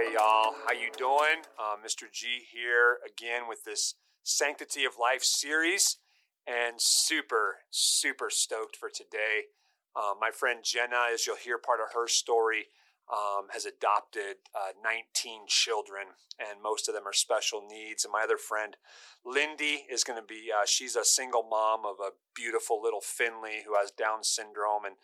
Hey 0.00 0.14
y'all, 0.14 0.54
how 0.64 0.72
you 0.72 0.88
doing? 0.96 1.44
Uh, 1.58 1.76
Mr. 1.84 2.10
G 2.10 2.40
here 2.50 3.00
again 3.06 3.42
with 3.46 3.64
this 3.64 3.96
Sanctity 4.22 4.86
of 4.86 4.94
Life 4.98 5.22
series, 5.22 5.98
and 6.46 6.76
super, 6.80 7.56
super 7.68 8.30
stoked 8.30 8.76
for 8.76 8.88
today. 8.88 9.48
Uh, 9.94 10.14
my 10.18 10.30
friend 10.30 10.60
Jenna, 10.64 11.12
as 11.12 11.26
you'll 11.26 11.36
hear 11.36 11.58
part 11.58 11.80
of 11.80 11.92
her 11.92 12.08
story, 12.08 12.68
um, 13.12 13.48
has 13.52 13.66
adopted 13.66 14.36
uh, 14.54 14.72
19 14.82 15.42
children, 15.48 16.04
and 16.38 16.62
most 16.62 16.88
of 16.88 16.94
them 16.94 17.06
are 17.06 17.12
special 17.12 17.60
needs. 17.68 18.02
And 18.02 18.12
my 18.12 18.22
other 18.22 18.38
friend, 18.38 18.76
Lindy, 19.22 19.84
is 19.92 20.02
going 20.02 20.18
to 20.18 20.26
be, 20.26 20.48
uh, 20.50 20.64
she's 20.64 20.96
a 20.96 21.04
single 21.04 21.42
mom 21.42 21.84
of 21.84 21.96
a 22.00 22.12
beautiful 22.34 22.80
little 22.80 23.02
Finley 23.02 23.64
who 23.66 23.74
has 23.74 23.90
Down 23.90 24.24
syndrome. 24.24 24.86
And, 24.86 24.94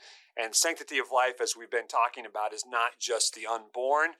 and 0.42 0.54
Sanctity 0.54 0.96
of 0.96 1.08
Life, 1.12 1.42
as 1.42 1.54
we've 1.54 1.70
been 1.70 1.86
talking 1.86 2.24
about, 2.24 2.54
is 2.54 2.64
not 2.66 2.92
just 2.98 3.34
the 3.34 3.46
unborn, 3.46 4.12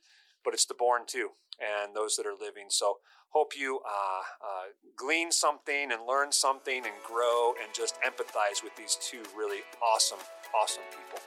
but 0.47 0.55
it's 0.55 0.65
the 0.65 0.75
born 0.75 1.03
too, 1.07 1.31
and 1.61 1.95
those 1.95 2.17
that 2.17 2.25
are 2.25 2.39
living. 2.41 2.67
So 2.71 2.99
hope 3.31 3.53
you 3.59 3.81
uh, 3.85 4.23
uh, 4.41 4.67
glean 4.97 5.33
something 5.33 5.91
and 5.91 6.07
learn 6.09 6.31
something 6.31 6.87
and 6.87 6.95
grow 7.05 7.53
and 7.63 7.75
just 7.75 7.99
empathize 8.01 8.63
with 8.63 8.75
these 8.77 8.97
two 9.03 9.23
really 9.37 9.59
awesome, 9.83 10.21
awesome 10.55 10.85
people. 10.89 11.19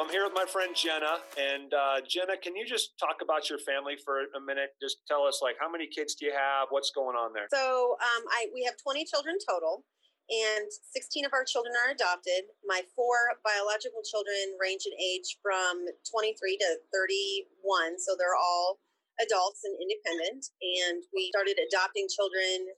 I'm 0.00 0.08
here 0.08 0.24
with 0.24 0.32
my 0.34 0.46
friend 0.46 0.74
Jenna, 0.74 1.20
and 1.36 1.74
uh, 1.74 2.00
Jenna, 2.08 2.38
can 2.40 2.56
you 2.56 2.64
just 2.64 2.96
talk 2.98 3.20
about 3.20 3.50
your 3.50 3.58
family 3.58 3.96
for 4.02 4.20
a 4.34 4.40
minute? 4.40 4.70
Just 4.80 5.04
tell 5.06 5.24
us, 5.24 5.40
like, 5.42 5.56
how 5.60 5.70
many 5.70 5.86
kids 5.86 6.14
do 6.14 6.24
you 6.24 6.32
have? 6.32 6.68
What's 6.70 6.90
going 6.90 7.16
on 7.16 7.34
there? 7.34 7.48
So 7.52 7.98
um, 8.00 8.24
I 8.32 8.46
we 8.54 8.64
have 8.64 8.76
20 8.82 9.04
children 9.04 9.36
total, 9.46 9.84
and 10.30 10.70
16 10.94 11.26
of 11.26 11.34
our 11.34 11.42
children 11.42 11.74
are 11.74 11.90
adopted. 11.90 12.46
My 12.62 12.86
four 12.94 13.34
biological 13.42 13.98
children 14.06 14.54
range 14.62 14.86
in 14.86 14.94
age 14.94 15.42
from 15.42 15.82
23 16.06 16.38
to 16.38 16.68
31, 16.94 17.98
so 17.98 18.14
they're 18.14 18.38
all 18.38 18.78
adults 19.18 19.66
and 19.66 19.74
independent. 19.74 20.54
And 20.62 21.02
we 21.10 21.34
started 21.34 21.58
adopting 21.58 22.06
children 22.06 22.70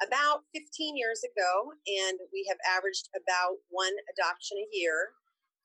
about 0.00 0.48
15 0.56 0.96
years 0.96 1.20
ago, 1.22 1.76
and 1.84 2.24
we 2.32 2.48
have 2.48 2.58
averaged 2.64 3.12
about 3.12 3.60
one 3.68 3.92
adoption 4.08 4.56
a 4.64 4.68
year. 4.72 5.12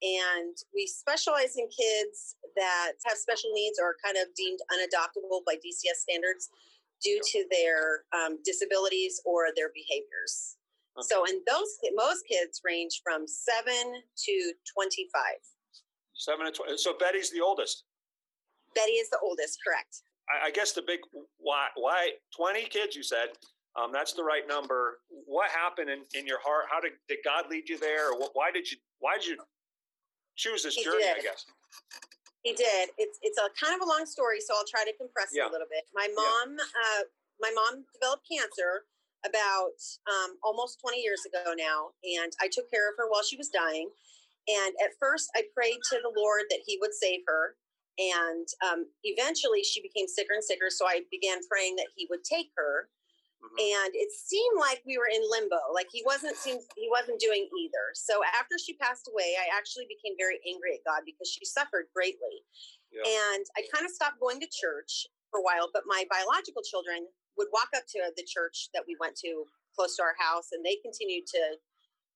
And 0.03 0.55
we 0.75 0.87
specialize 0.87 1.55
in 1.55 1.71
kids 1.71 2.35
that 2.55 2.99
have 3.07 3.15
special 3.15 3.51
needs 3.55 3.79
or 3.79 3.95
are 3.95 4.03
kind 4.03 4.19
of 4.19 4.31
deemed 4.35 4.59
unadoptable 4.71 5.43
by 5.47 5.55
DCS 5.55 6.03
standards 6.03 6.51
due 6.99 7.19
to 7.23 7.47
their 7.51 8.03
um, 8.11 8.39
disabilities 8.43 9.19
or 9.23 9.55
their 9.55 9.71
behaviors. 9.71 10.58
Okay. 10.97 11.05
So, 11.09 11.23
and 11.25 11.39
those 11.47 11.67
most 11.95 12.23
kids 12.27 12.61
range 12.65 13.01
from 13.03 13.27
seven 13.27 14.01
to 14.25 14.53
twenty-five. 14.73 15.39
Seven 16.15 16.45
to 16.45 16.51
twenty. 16.51 16.77
So 16.77 16.93
Betty's 16.99 17.29
the 17.31 17.41
oldest. 17.41 17.83
Betty 18.75 18.93
is 18.93 19.09
the 19.09 19.19
oldest, 19.23 19.59
correct? 19.65 20.01
I, 20.29 20.47
I 20.47 20.51
guess 20.51 20.73
the 20.73 20.81
big 20.81 20.99
why 21.37 21.67
why 21.75 22.11
twenty 22.35 22.65
kids 22.65 22.95
you 22.95 23.03
said. 23.03 23.29
Um, 23.79 23.91
that's 23.93 24.13
the 24.13 24.23
right 24.23 24.47
number. 24.47 24.97
What 25.25 25.51
happened 25.51 25.89
in, 25.89 26.01
in 26.17 26.25
your 26.25 26.39
heart? 26.43 26.65
How 26.71 26.81
did, 26.81 26.93
did 27.07 27.19
God 27.23 27.45
lead 27.49 27.69
you 27.69 27.77
there? 27.79 28.11
Or 28.11 28.17
why 28.33 28.51
did 28.51 28.69
you 28.69 28.77
why 28.99 29.15
did 29.17 29.27
you 29.27 29.37
choose 30.35 30.63
this 30.63 30.75
He 30.75 30.83
journey? 30.83 31.03
did. 31.03 31.17
I 31.17 31.21
guess. 31.21 31.45
He 32.43 32.53
did. 32.53 32.89
It's 32.97 33.19
it's 33.21 33.37
a 33.37 33.47
kind 33.63 33.75
of 33.79 33.85
a 33.85 33.89
long 33.89 34.05
story, 34.05 34.41
so 34.41 34.55
I'll 34.57 34.67
try 34.69 34.83
to 34.83 34.93
compress 34.97 35.29
Yeah. 35.31 35.45
it 35.45 35.49
a 35.49 35.51
little 35.53 35.67
bit. 35.69 35.83
My 35.93 36.07
mom, 36.15 36.57
uh, 36.59 37.03
my 37.39 37.51
mom 37.53 37.85
developed 37.93 38.25
cancer 38.29 38.85
about 39.25 39.77
um, 40.07 40.37
almost 40.43 40.79
20 40.81 41.01
years 41.01 41.21
ago 41.25 41.53
now, 41.57 41.91
and 42.03 42.31
I 42.41 42.49
took 42.51 42.69
care 42.71 42.89
of 42.89 42.95
her 42.97 43.09
while 43.09 43.23
she 43.23 43.37
was 43.37 43.49
dying. 43.49 43.89
And 44.47 44.73
at 44.83 44.97
first, 44.99 45.29
I 45.35 45.43
prayed 45.53 45.79
to 45.91 45.99
the 46.01 46.13
Lord 46.15 46.43
that 46.49 46.63
He 46.65 46.77
would 46.81 46.93
save 46.93 47.21
her, 47.27 47.55
and 47.97 48.47
um, 48.65 48.85
eventually, 49.03 49.63
she 49.63 49.81
became 49.81 50.07
sicker 50.07 50.33
and 50.33 50.43
sicker. 50.43 50.69
So 50.69 50.87
I 50.87 51.01
began 51.11 51.39
praying 51.49 51.75
that 51.77 51.91
He 51.95 52.07
would 52.09 52.23
take 52.23 52.49
her. 52.55 52.89
Mhm. 53.39 53.55
And 53.55 53.91
it 53.95 54.11
seemed 54.11 54.59
like 54.59 54.83
we 54.85 54.97
were 54.97 55.07
in 55.07 55.23
limbo. 55.23 55.59
Like 55.73 55.87
he 55.91 56.03
wasn't 56.03 56.35
seems 56.35 56.67
he 56.75 56.89
wasn't 56.91 57.19
doing 57.19 57.47
either. 57.47 57.85
So 57.95 58.19
after 58.35 58.59
she 58.59 58.75
passed 58.75 59.07
away, 59.07 59.35
I 59.39 59.47
actually 59.55 59.87
became 59.87 60.15
very 60.19 60.39
angry 60.47 60.75
at 60.75 60.83
God 60.83 61.03
because 61.05 61.31
she 61.31 61.45
suffered 61.45 61.87
greatly. 61.95 62.43
Yeah. 62.91 63.07
And 63.07 63.45
I 63.55 63.63
kind 63.73 63.85
of 63.85 63.91
stopped 63.91 64.19
going 64.19 64.41
to 64.41 64.49
church 64.51 65.07
for 65.31 65.39
a 65.39 65.43
while, 65.43 65.69
but 65.71 65.83
my 65.85 66.03
biological 66.09 66.63
children 66.63 67.07
would 67.39 67.47
walk 67.55 67.71
up 67.73 67.87
to 67.95 68.11
the 68.19 68.27
church 68.27 68.67
that 68.75 68.83
we 68.85 68.99
went 68.99 69.15
to 69.23 69.47
close 69.73 69.95
to 69.95 70.03
our 70.03 70.15
house 70.19 70.51
and 70.51 70.59
they 70.61 70.75
continued 70.83 71.25
to 71.31 71.57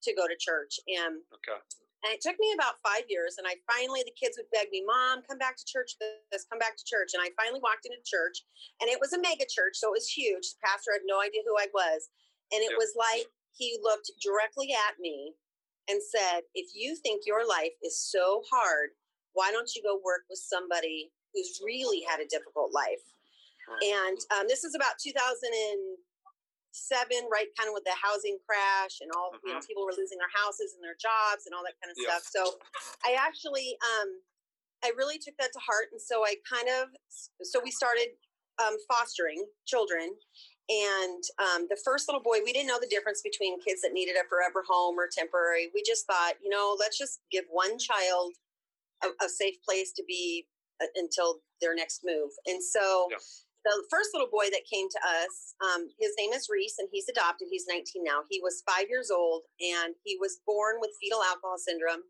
to 0.03 0.11
go 0.13 0.27
to 0.27 0.35
church. 0.35 0.83
And 0.85 1.23
Okay. 1.31 1.55
and 2.03 2.11
it 2.11 2.19
took 2.19 2.35
me 2.37 2.51
about 2.51 2.83
five 2.83 3.07
years. 3.07 3.39
And 3.39 3.47
I 3.47 3.55
finally, 3.63 4.03
the 4.03 4.11
kids 4.19 4.35
would 4.35 4.51
beg 4.51 4.67
me, 4.69 4.83
Mom, 4.83 5.23
come 5.23 5.39
back 5.39 5.55
to 5.55 5.63
church, 5.63 5.95
this, 6.03 6.43
come 6.51 6.59
back 6.59 6.75
to 6.75 6.83
church. 6.83 7.15
And 7.15 7.23
I 7.23 7.31
finally 7.39 7.63
walked 7.63 7.87
into 7.87 8.03
church, 8.03 8.43
and 8.83 8.91
it 8.91 8.99
was 8.99 9.15
a 9.15 9.23
mega 9.23 9.47
church, 9.47 9.79
so 9.79 9.87
it 9.87 9.95
was 10.03 10.11
huge. 10.11 10.43
The 10.51 10.67
pastor 10.67 10.91
had 10.91 11.07
no 11.07 11.23
idea 11.23 11.47
who 11.47 11.55
I 11.55 11.71
was. 11.71 12.11
And 12.51 12.59
it 12.59 12.75
Yeah. 12.75 12.83
was 12.83 12.91
like 12.99 13.31
he 13.55 13.79
looked 13.81 14.11
directly 14.19 14.75
at 14.75 14.99
me 14.99 15.39
and 15.87 16.03
said, 16.03 16.43
If 16.53 16.75
you 16.75 16.97
think 16.99 17.23
your 17.25 17.47
life 17.47 17.73
is 17.81 17.95
so 17.97 18.43
hard, 18.51 18.91
why 19.31 19.51
don't 19.55 19.73
you 19.73 19.81
go 19.81 19.95
work 20.03 20.27
with 20.29 20.39
somebody 20.39 21.13
who's 21.33 21.61
really 21.63 22.01
had 22.03 22.19
a 22.19 22.27
difficult 22.27 22.73
life? 22.73 23.12
And 23.81 24.17
um, 24.35 24.47
this 24.47 24.63
is 24.63 24.75
about 24.75 24.99
2007, 24.99 27.29
right? 27.31 27.47
Kind 27.57 27.69
of 27.69 27.73
with 27.73 27.85
the 27.85 27.95
housing 27.95 28.37
crash 28.47 28.99
and 29.01 29.09
all, 29.15 29.31
you 29.45 29.53
know, 29.53 29.59
people 29.63 29.85
were 29.85 29.93
losing 29.95 30.17
their 30.17 30.31
houses 30.33 30.73
and 30.75 30.83
their 30.83 30.95
jobs 30.99 31.45
and 31.47 31.55
all 31.55 31.63
that 31.63 31.79
kind 31.81 31.91
of 31.91 31.97
Mm-hmm. 31.97 32.09
Stuff. 32.09 32.23
So 32.27 32.59
I 33.05 33.13
actually, 33.15 33.77
um, 33.81 34.19
I 34.83 34.91
really 34.97 35.17
took 35.17 35.37
that 35.39 35.53
to 35.53 35.59
heart. 35.63 35.87
And 35.93 36.01
so 36.01 36.25
I 36.25 36.35
kind 36.43 36.67
of, 36.67 36.89
so 37.45 37.61
we 37.63 37.71
started 37.71 38.09
um, 38.59 38.75
fostering 38.89 39.45
children. 39.65 40.17
And 40.69 41.23
um, 41.39 41.67
the 41.69 41.75
first 41.83 42.07
little 42.07 42.21
boy, 42.23 42.37
we 42.43 42.53
didn't 42.53 42.67
know 42.67 42.79
the 42.79 42.87
difference 42.87 43.21
between 43.21 43.59
kids 43.61 43.81
that 43.81 43.91
needed 43.91 44.15
a 44.15 44.23
forever 44.27 44.63
home 44.67 44.97
or 44.97 45.07
temporary. 45.11 45.69
We 45.73 45.83
just 45.85 46.07
thought, 46.07 46.33
you 46.41 46.49
know, 46.49 46.75
let's 46.79 46.97
just 46.97 47.19
give 47.31 47.45
one 47.49 47.77
child 47.77 48.33
a, 49.03 49.09
a 49.25 49.29
safe 49.29 49.55
place 49.67 49.91
to 49.93 50.03
be 50.07 50.47
uh, 50.81 50.87
until 50.95 51.41
their 51.61 51.75
next 51.75 52.01
move. 52.03 52.31
And 52.47 52.63
so 52.63 53.07
Yeah. 53.11 53.17
The 53.63 53.83
first 53.89 54.11
little 54.13 54.27
boy 54.27 54.51
that 54.51 54.67
came 54.67 54.87
to 54.91 55.01
us, 55.23 55.55
um, 55.63 55.87
his 55.99 56.11
name 56.19 56.33
is 56.33 56.51
Reese, 56.51 56.75
and 56.79 56.89
he's 56.91 57.07
adopted. 57.07 57.47
He's 57.49 57.65
19 57.67 58.03
now. 58.03 58.27
He 58.29 58.39
was 58.43 58.63
five 58.67 58.89
years 58.89 59.09
old, 59.09 59.43
and 59.59 59.95
he 60.03 60.17
was 60.19 60.43
born 60.45 60.77
with 60.79 60.91
fetal 60.99 61.23
alcohol 61.23 61.55
syndrome. 61.57 62.03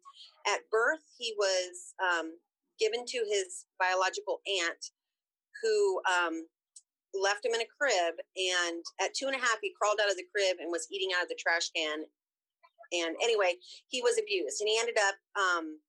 At 0.49 0.65
birth, 0.71 1.05
he 1.17 1.33
was 1.37 1.93
um, 2.01 2.33
given 2.79 3.05
to 3.05 3.19
his 3.29 3.65
biological 3.77 4.41
aunt, 4.49 4.81
who 5.61 6.01
um, 6.09 6.49
left 7.13 7.45
him 7.45 7.53
in 7.53 7.61
a 7.61 7.69
crib. 7.69 8.17
And 8.33 8.81
at 8.97 9.13
two 9.13 9.29
and 9.29 9.37
a 9.37 9.41
half, 9.41 9.61
he 9.61 9.77
crawled 9.77 10.01
out 10.01 10.09
of 10.09 10.17
the 10.17 10.27
crib 10.33 10.57
and 10.59 10.73
was 10.73 10.89
eating 10.89 11.13
out 11.13 11.23
of 11.23 11.29
the 11.29 11.39
trash 11.39 11.69
can. 11.69 12.09
And 12.93 13.15
anyway, 13.21 13.57
he 13.89 14.01
was 14.01 14.17
abused, 14.17 14.61
and 14.61 14.69
he 14.69 14.77
ended 14.77 14.97
up 14.97 15.17
um, 15.33 15.79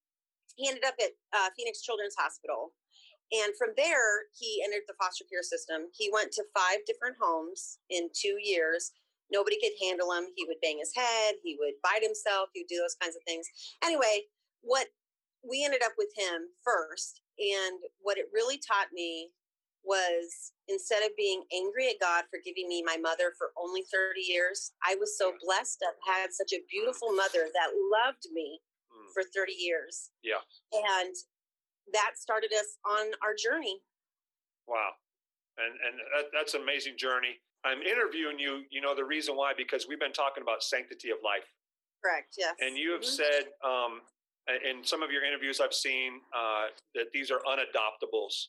he 0.57 0.69
ended 0.69 0.85
up 0.85 0.95
at 1.01 1.13
uh, 1.35 1.49
Phoenix 1.57 1.83
Children's 1.83 2.15
Hospital. 2.17 2.73
And 3.33 3.53
from 3.57 3.71
there, 3.77 4.29
he 4.39 4.63
entered 4.65 4.85
the 4.87 4.95
foster 5.01 5.25
care 5.31 5.43
system. 5.43 5.89
He 5.93 6.11
went 6.13 6.33
to 6.33 6.45
five 6.55 6.79
different 6.87 7.17
homes 7.21 7.79
in 7.91 8.09
two 8.15 8.37
years. 8.43 8.93
Nobody 9.31 9.59
could 9.61 9.73
handle 9.83 10.13
him. 10.13 10.27
He 10.37 10.45
would 10.47 10.61
bang 10.63 10.79
his 10.79 10.93
head. 10.95 11.37
He 11.43 11.57
would 11.59 11.75
bite 11.83 12.03
himself. 12.03 12.51
He 12.53 12.61
would 12.63 12.69
do 12.69 12.79
those 12.79 12.95
kinds 13.01 13.17
of 13.17 13.23
things. 13.27 13.47
Anyway, 13.83 14.29
what 14.61 14.89
we 15.43 15.65
ended 15.65 15.83
up 15.85 15.93
with 15.99 16.11
him 16.17 16.49
first, 16.63 17.21
and 17.39 17.81
what 18.01 18.19
it 18.19 18.27
really 18.33 18.59
taught 18.59 18.93
me 18.93 19.31
was 19.83 20.53
instead 20.69 21.03
of 21.05 21.11
being 21.17 21.45
angry 21.53 21.89
at 21.89 22.01
God 22.01 22.25
for 22.31 22.39
giving 22.45 22.69
me 22.69 22.83
my 22.83 22.97
mother 22.97 23.33
for 23.37 23.53
only 23.59 23.83
30 23.93 24.21
years, 24.21 24.73
I 24.83 24.95
was 24.95 25.19
so 25.19 25.35
blessed 25.45 25.81
to 25.81 25.87
have 25.87 26.01
had 26.23 26.33
such 26.33 26.53
a 26.55 26.65
beautiful 26.71 27.13
mother 27.13 27.49
that 27.53 27.73
loved 27.91 28.27
me 28.33 28.61
Mm. 28.95 29.13
for 29.13 29.25
30 29.25 29.53
years. 29.53 30.11
Yeah. 30.23 30.41
And 30.73 31.17
that 31.93 32.13
started 32.17 32.51
us 32.53 32.79
on 32.85 33.13
our 33.23 33.35
journey. 33.35 33.81
Wow. 34.67 34.91
And 35.59 35.75
and 35.87 35.95
that, 36.17 36.31
that's 36.33 36.55
an 36.55 36.63
amazing 36.63 36.97
journey. 36.99 37.37
I'm 37.65 37.81
interviewing 37.83 38.39
you, 38.39 38.65
you 38.71 38.81
know, 38.81 38.95
the 38.95 39.05
reason 39.05 39.37
why, 39.37 39.53
because 39.57 39.87
we've 39.89 40.01
been 40.01 40.13
talking 40.13 40.43
about 40.43 40.63
sanctity 40.63 41.11
of 41.11 41.19
life. 41.25 41.49
Correct, 42.05 42.35
yes. 42.37 42.55
And 42.61 42.77
you 42.77 42.93
have 42.93 43.01
Mhm. 43.01 43.17
said 43.17 43.53
um, 43.63 44.03
in 44.65 44.85
some 44.85 45.03
of 45.03 45.11
your 45.11 45.25
interviews 45.25 45.61
I've 45.61 45.73
seen 45.73 46.21
uh, 46.35 46.69
that 46.95 47.11
these 47.13 47.31
are 47.31 47.41
unadoptables 47.49 48.49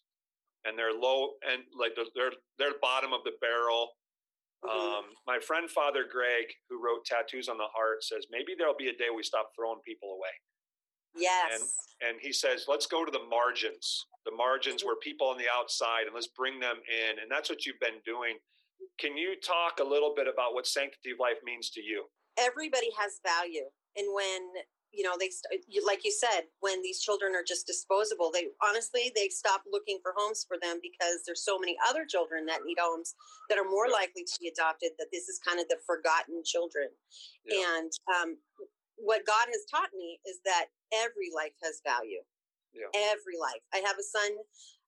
and 0.66 0.78
they're 0.78 0.92
low 0.92 1.36
and 1.48 1.64
like 1.78 1.96
they're, 1.96 2.32
they're, 2.58 2.74
bottom 2.82 3.14
of 3.14 3.24
the 3.24 3.32
barrel. 3.40 3.96
Mhm. 4.66 4.70
Um, 4.70 5.16
my 5.26 5.40
friend 5.40 5.70
Father 5.72 6.04
Greg, 6.04 6.54
who 6.70 6.84
wrote 6.84 7.06
Tattoos 7.06 7.48
on 7.48 7.58
the 7.58 7.68
Heart, 7.68 8.04
says 8.04 8.28
maybe 8.30 8.56
there'll 8.58 8.76
be 8.76 8.90
a 8.90 8.98
day 8.98 9.10
we 9.10 9.24
stop 9.24 9.52
throwing 9.56 9.80
people 9.86 10.12
away. 10.14 10.32
Yes. 11.16 11.74
And 12.02 12.18
he 12.22 12.34
says, 12.34 12.66
let's 12.68 12.88
go 12.88 13.06
to 13.06 13.12
the 13.12 13.24
margins, 13.30 14.06
the 14.26 14.32
margins 14.32 14.82
Mhm. 14.84 14.86
where 14.88 14.96
people 14.98 15.28
on 15.28 15.38
the 15.38 15.50
outside, 15.50 16.06
and 16.06 16.14
let's 16.14 16.28
bring 16.28 16.60
them 16.60 16.82
in. 16.88 17.20
And 17.20 17.32
that's 17.32 17.50
what 17.50 17.66
you've 17.66 17.80
been 17.80 18.02
doing. 18.06 18.38
Can 19.00 19.16
you 19.18 19.36
talk 19.40 19.80
a 19.80 19.84
little 19.84 20.14
bit 20.14 20.28
about 20.28 20.54
what 20.54 20.68
sanctity 20.68 21.12
of 21.12 21.20
life 21.20 21.38
means 21.44 21.70
to 21.72 21.82
you? 21.82 22.10
everybody 22.38 22.92
has 23.00 23.22
value 23.24 23.64
and 23.96 24.06
when 24.14 24.42
you 24.92 25.04
know 25.06 25.16
they 25.18 25.30
st- 25.30 25.64
like 25.86 26.04
you 26.04 26.12
said 26.12 26.42
when 26.60 26.82
these 26.82 27.00
children 27.00 27.34
are 27.34 27.42
just 27.48 27.66
disposable 27.66 28.30
they 28.30 28.48
honestly 28.62 29.10
they 29.16 29.30
stop 29.30 29.64
looking 29.72 30.00
for 30.04 30.12
homes 30.18 30.44
for 30.46 30.58
them 30.62 30.78
because 30.84 31.24
there's 31.26 31.46
so 31.46 31.58
many 31.58 31.78
other 31.88 32.04
children 32.06 32.46
that 32.46 32.60
need 32.66 32.76
homes 32.78 33.16
that 33.48 33.58
are 33.58 33.64
more 33.64 33.88
Yeah. 33.88 33.94
likely 34.04 34.26
to 34.26 34.34
be 34.42 34.50
adopted 34.50 34.92
that 35.00 35.08
this 35.14 35.30
is 35.30 35.40
kind 35.48 35.62
of 35.62 35.68
the 35.70 35.78
forgotten 35.88 36.44
children 36.44 36.90
Yeah. 37.46 37.78
and 37.78 37.92
um, 38.14 38.38
what 38.98 39.26
god 39.26 39.48
has 39.48 39.64
taught 39.72 39.94
me 39.96 40.20
is 40.26 40.42
that 40.44 40.66
every 41.04 41.30
life 41.36 41.54
has 41.64 41.82
value. 41.84 42.22
Yeah. 42.76 42.92
every 43.12 43.40
life. 43.40 43.64
I 43.74 43.78
have 43.88 43.96
a 43.98 44.04
son 44.04 44.36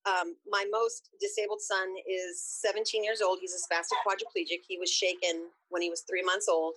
um, 0.07 0.35
my 0.47 0.65
most 0.71 1.09
disabled 1.19 1.61
son 1.61 1.87
is 2.07 2.41
17 2.63 3.03
years 3.03 3.21
old. 3.21 3.39
He's 3.41 3.55
a 3.55 3.63
spastic 3.63 3.99
quadriplegic. 4.07 4.63
He 4.67 4.77
was 4.77 4.91
shaken 4.91 5.47
when 5.69 5.81
he 5.81 5.89
was 5.89 6.03
three 6.07 6.23
months 6.23 6.47
old. 6.47 6.75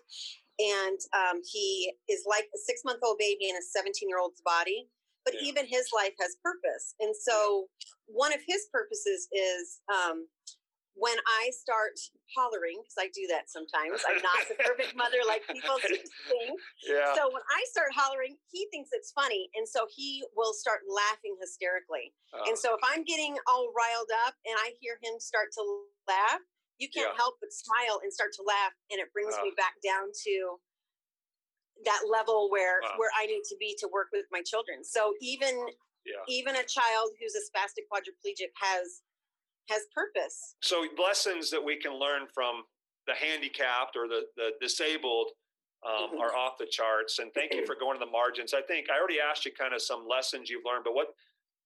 And 0.59 0.99
um, 1.15 1.41
he 1.44 1.93
is 2.09 2.25
like 2.29 2.44
a 2.55 2.59
six 2.59 2.82
month 2.85 3.00
old 3.05 3.19
baby 3.19 3.49
in 3.50 3.56
a 3.56 3.62
17 3.62 4.09
year 4.09 4.19
old's 4.19 4.41
body 4.43 4.88
but 5.25 5.35
Yeah. 5.35 5.49
even 5.49 5.67
his 5.67 5.88
life 5.94 6.15
has 6.21 6.37
purpose. 6.43 6.94
And 7.00 7.15
so 7.15 7.69
one 8.06 8.33
of 8.33 8.41
his 8.47 8.67
purposes 8.73 9.29
is 9.33 9.81
um, 9.88 10.26
when 10.94 11.16
i 11.26 11.50
start 11.54 11.94
hollering 12.37 12.78
because 12.82 12.98
i 12.98 13.06
do 13.14 13.26
that 13.31 13.46
sometimes 13.50 14.02
i'm 14.08 14.20
not 14.22 14.42
the 14.50 14.58
perfect 14.58 14.94
mother 14.96 15.19
like 15.26 15.42
people 15.48 15.78
seem 15.87 16.02
to 16.02 16.19
think 16.28 16.58
Yeah. 16.82 17.14
so 17.14 17.31
when 17.31 17.42
i 17.50 17.60
start 17.70 17.90
hollering 17.94 18.37
he 18.50 18.66
thinks 18.70 18.90
it's 18.92 19.12
funny 19.12 19.48
and 19.54 19.66
so 19.66 19.87
he 19.94 20.22
will 20.34 20.52
start 20.52 20.82
laughing 20.90 21.34
hysterically 21.40 22.12
and 22.46 22.58
so 22.58 22.75
if 22.75 22.82
i'm 22.82 23.04
getting 23.06 23.38
all 23.46 23.70
riled 23.75 24.10
up 24.26 24.34
and 24.46 24.54
i 24.66 24.75
hear 24.82 24.98
him 25.02 25.19
start 25.19 25.50
to 25.58 25.62
laugh 26.08 26.42
you 26.78 26.88
can't 26.88 27.12
Yeah. 27.12 27.19
help 27.19 27.37
but 27.40 27.52
smile 27.52 28.00
and 28.02 28.10
start 28.12 28.32
to 28.38 28.42
laugh 28.42 28.72
and 28.90 28.98
it 28.98 29.12
brings 29.12 29.34
me 29.42 29.52
Ah. 29.54 29.60
back 29.62 29.75
down 29.84 30.10
to 30.26 30.34
that 31.84 32.02
level 32.10 32.50
where 32.50 32.81
Wow. 32.82 32.94
where 32.98 33.10
i 33.19 33.26
need 33.26 33.42
to 33.48 33.56
be 33.58 33.76
to 33.81 33.88
work 33.88 34.08
with 34.12 34.26
my 34.31 34.42
children 34.44 34.84
so 34.84 35.14
even 35.22 35.54
yeah. 36.04 36.25
even 36.28 36.56
a 36.56 36.64
child 36.64 37.12
who's 37.20 37.34
a 37.37 37.44
spastic 37.48 37.84
quadriplegic 37.92 38.52
has 38.60 39.00
has 39.70 39.82
purpose 39.94 40.56
So 40.61 40.87
lessons 41.02 41.50
that 41.50 41.62
we 41.64 41.76
can 41.78 41.94
learn 41.99 42.26
from 42.34 42.64
the 43.06 43.14
handicapped 43.14 43.96
or 43.96 44.06
the, 44.08 44.22
the 44.37 44.50
disabled 44.61 45.28
um, 45.87 46.11
Mhm. 46.12 46.20
are 46.20 46.37
off 46.37 46.58
the 46.58 46.67
charts. 46.67 47.19
And 47.20 47.32
thank 47.32 47.55
you 47.55 47.64
for 47.64 47.75
going 47.75 47.99
to 47.99 48.05
the 48.05 48.11
margins. 48.11 48.52
I 48.52 48.61
think 48.61 48.90
I 48.90 48.99
already 48.99 49.19
asked 49.19 49.46
you 49.46 49.52
kind 49.52 49.72
of 49.72 49.81
some 49.81 50.06
lessons 50.06 50.50
you've 50.50 50.64
learned, 50.67 50.84
but 50.84 50.93
what 50.93 51.08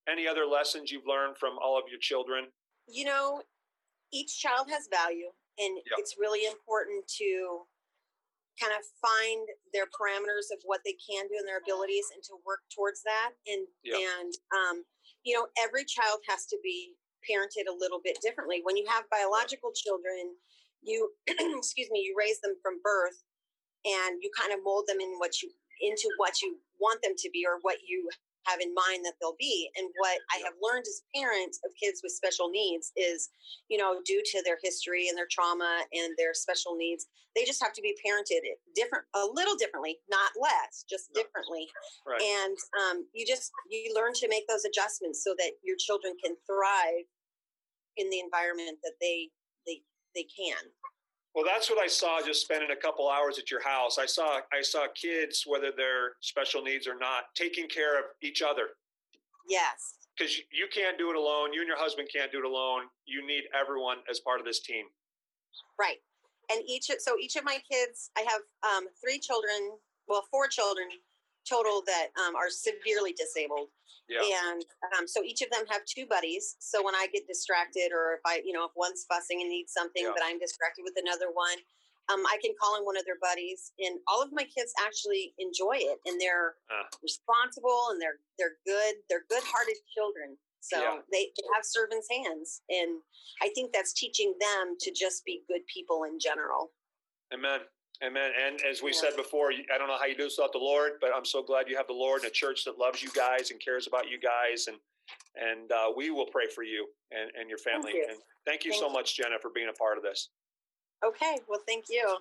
any 0.07 0.29
other 0.29 0.47
lessons 0.47 0.93
you've 0.93 1.07
learned 1.07 1.37
from 1.37 1.59
all 1.59 1.77
of 1.77 1.85
your 1.91 1.99
children? 1.99 2.53
you 2.87 3.05
know 3.07 3.43
each 4.13 4.39
child 4.39 4.69
has 4.71 4.87
value 4.93 5.33
and 5.59 5.73
Yep. 5.89 5.99
it's 5.99 6.15
really 6.19 6.45
important 6.47 7.09
to 7.09 7.67
kind 8.61 8.73
of 8.79 8.85
find 9.03 9.49
their 9.73 9.87
parameters 9.87 10.53
of 10.55 10.61
what 10.65 10.81
they 10.85 10.93
can 10.93 11.27
do 11.29 11.35
and 11.39 11.49
their 11.49 11.59
abilities 11.59 12.05
and 12.15 12.23
to 12.23 12.35
work 12.45 12.61
towards 12.77 13.03
that 13.03 13.33
and 13.47 13.67
Yep. 13.83 13.99
and 13.99 14.33
um, 14.55 14.85
you 15.25 15.35
know 15.35 15.49
every 15.59 15.85
child 15.87 16.21
has 16.29 16.47
to 16.47 16.59
be 16.63 16.95
parented 17.25 17.67
a 17.69 17.77
little 17.77 18.01
bit 18.05 18.19
differently. 18.23 18.61
When 18.63 18.77
you 18.77 18.87
have 18.89 19.11
biological 19.11 19.73
children 19.75 20.37
you 20.85 21.11
excuse 21.27 21.89
me 21.91 22.01
you 22.01 22.15
raise 22.19 22.41
them 22.41 22.55
from 22.63 22.75
birth 22.85 23.25
and 23.85 24.23
you 24.23 24.31
kind 24.37 24.53
of 24.53 24.65
mold 24.65 24.85
them 24.87 25.01
in 25.01 25.17
what 25.19 25.43
you 25.43 25.51
into 25.81 26.09
what 26.19 26.41
you 26.43 26.57
want 26.81 27.03
them 27.03 27.13
to 27.17 27.29
be 27.33 27.45
or 27.47 27.59
what 27.63 27.79
you 27.87 28.09
have 28.47 28.61
in 28.61 28.73
mind 28.75 29.05
that 29.05 29.15
they'll 29.21 29.39
be 29.39 29.71
and 29.77 29.89
what 29.97 30.19
i 30.33 30.39
have 30.39 30.55
learned 30.63 30.85
as 30.87 31.03
a 31.03 31.19
parent 31.19 31.57
of 31.65 31.71
kids 31.81 32.01
with 32.03 32.13
special 32.13 32.49
needs 32.49 32.93
is 32.97 33.31
you 33.69 33.79
know 33.79 34.01
due 34.05 34.23
to 34.25 34.43
their 34.45 34.59
history 34.63 35.09
and 35.09 35.17
their 35.17 35.29
trauma 35.31 35.85
and 35.93 36.15
their 36.17 36.35
special 36.35 36.77
needs 36.77 37.07
they 37.35 37.45
just 37.45 37.63
have 37.63 37.73
to 37.73 37.83
be 37.83 37.97
parented 38.05 38.41
different 38.75 39.05
a 39.15 39.27
little 39.35 39.57
differently 39.57 39.99
not 40.09 40.31
less 40.41 40.85
just 40.89 41.13
differently. 41.15 41.69
Right. 42.07 42.21
and 42.21 42.57
um, 42.81 43.07
you 43.13 43.27
just 43.27 43.51
you 43.71 43.93
learn 43.95 44.13
to 44.15 44.29
make 44.29 44.47
those 44.49 44.65
adjustments 44.65 45.23
so 45.25 45.35
that 45.39 45.53
your 45.63 45.77
children 45.77 46.15
can 46.23 46.37
thrive 46.47 47.07
in 47.97 48.11
the 48.11 48.21
environment 48.21 48.79
that 48.83 48.95
they 49.01 49.31
they 49.67 49.83
they 50.15 50.27
can 50.31 50.63
Well, 51.35 51.45
that's 51.45 51.69
what 51.69 51.79
I 51.79 51.89
saw 51.89 52.21
just 52.25 52.43
spending 52.43 52.71
a 52.71 52.77
couple 52.77 53.09
hours 53.11 53.39
at 53.39 53.51
your 53.51 53.63
house. 53.63 53.99
I 53.99 54.07
saw 54.07 54.41
I 54.53 54.63
saw 54.63 54.87
kids, 54.95 55.45
whether 55.47 55.71
they're 55.77 56.13
special 56.21 56.63
needs 56.63 56.87
or 56.87 56.97
not, 56.99 57.35
taking 57.35 57.69
care 57.69 57.99
of 57.99 58.05
each 58.23 58.41
other 58.43 58.69
yes 59.49 59.99
because 60.17 60.39
you 60.53 60.67
can't 60.73 60.97
do 60.97 61.11
it 61.11 61.17
alone. 61.17 61.53
You 61.53 61.61
and 61.61 61.69
your 61.69 61.77
husband 61.77 62.09
can't 62.15 62.31
do 62.31 62.39
it 62.39 62.45
alone. 62.45 62.83
You 63.05 63.27
need 63.27 63.45
everyone 63.59 63.99
as 64.09 64.21
part 64.21 64.39
of 64.39 64.47
this 64.47 64.61
team. 64.61 64.87
right 65.79 65.99
and 66.51 66.61
each 66.67 66.91
so 66.99 67.17
each 67.21 67.37
of 67.37 67.45
my 67.45 67.59
kids 67.71 68.11
i 68.17 68.21
have 68.21 68.43
um, 68.71 68.85
three 69.01 69.19
children 69.19 69.73
well 70.09 70.25
four 70.31 70.47
children 70.47 70.87
total 71.49 71.83
that 71.87 72.09
um, 72.21 72.35
are 72.37 72.51
severely 72.51 73.13
disabled 73.13 73.69
Yeah. 74.09 74.21
and 74.49 74.65
um, 74.97 75.07
so 75.09 75.23
each 75.23 75.41
of 75.43 75.51
them 75.51 75.65
have 75.71 75.83
two 75.85 76.07
buddies 76.07 76.57
so 76.59 76.83
when 76.85 76.95
i 76.95 77.07
get 77.13 77.27
distracted 77.27 77.89
or 77.93 78.15
if 78.15 78.21
i 78.27 78.41
you 78.45 78.53
know 78.53 78.65
if 78.65 78.73
one's 78.77 79.05
fussing 79.09 79.41
and 79.41 79.49
needs 79.51 79.73
something 79.73 80.05
Yeah. 80.05 80.13
but 80.15 80.23
i'm 80.25 80.39
distracted 80.39 80.83
with 80.85 80.95
another 81.01 81.31
one 81.33 81.59
um, 82.13 82.21
i 82.29 82.37
can 82.43 82.53
call 82.61 82.77
in 82.77 82.85
one 82.85 82.97
of 82.97 83.05
their 83.05 83.21
buddies 83.21 83.73
and 83.79 83.99
all 84.09 84.23
of 84.23 84.29
my 84.33 84.45
kids 84.45 84.73
actually 84.87 85.33
enjoy 85.39 85.77
it 85.77 85.99
and 86.07 86.21
they're 86.21 86.57
Uh. 86.73 86.85
responsible 87.03 87.89
and 87.91 88.01
they're 88.01 88.21
they're 88.39 88.57
good 88.67 88.95
they're 89.09 89.25
good-hearted 89.29 89.77
children 89.97 90.37
so 90.61 90.81
Yeah. 90.81 91.01
they, 91.13 91.25
they 91.37 91.47
have 91.55 91.65
servants 91.65 92.09
hands 92.11 92.61
and 92.69 93.01
i 93.43 93.49
think 93.55 93.73
that's 93.73 93.93
teaching 93.93 94.35
them 94.41 94.77
to 94.81 94.91
just 94.93 95.25
be 95.25 95.45
good 95.49 95.65
people 95.67 96.05
in 96.05 96.19
general 96.19 96.73
Amen. 97.33 97.61
Amen. 98.03 98.33
And 98.39 98.61
as 98.63 98.83
we 98.83 98.91
Yeah. 98.93 98.99
said 99.01 99.17
before, 99.17 99.53
I 99.53 99.79
don't 99.79 99.89
know 99.89 99.97
how 99.99 100.05
you 100.07 100.15
do 100.17 100.25
this 100.25 100.37
without 100.37 100.53
the 100.53 100.59
Lord, 100.59 100.99
but 101.01 101.15
I'm 101.15 101.25
so 101.25 101.43
glad 101.43 101.69
you 101.69 101.77
have 101.77 101.87
the 101.87 101.93
Lord 101.95 102.23
and 102.23 102.31
a 102.31 102.35
church 102.35 102.65
that 102.65 102.77
loves 102.79 103.03
you 103.03 103.11
guys 103.11 103.51
and 103.51 103.61
cares 103.61 103.87
about 103.87 104.09
you 104.09 104.19
guys. 104.19 104.67
And 104.67 104.79
and 105.37 105.71
uh, 105.73 105.93
we 105.95 106.11
will 106.11 106.27
pray 106.27 106.47
for 106.47 106.63
you 106.63 106.89
and, 107.11 107.31
and 107.39 107.49
your 107.51 107.59
family. 107.59 107.93
you. 107.93 108.07
And 108.09 108.19
thank 108.47 108.65
you 108.65 108.71
Thank 108.71 108.81
so 108.81 108.87
you. 108.87 108.93
much, 108.93 109.17
Jenna, 109.17 109.39
for 109.41 109.51
being 109.51 109.69
a 109.69 109.73
part 109.73 109.99
of 109.99 110.03
this. 110.03 110.31
okay 111.05 111.39
well 111.49 111.61
thank 111.67 111.87
you 111.91 112.19